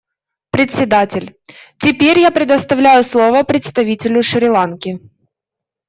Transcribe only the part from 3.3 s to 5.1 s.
представителю Шри-Ланки.